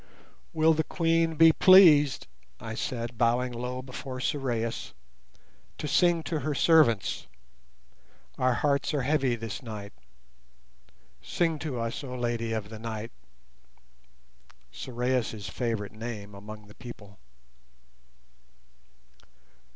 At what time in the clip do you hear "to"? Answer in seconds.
5.77-5.87, 6.23-6.39, 11.59-11.79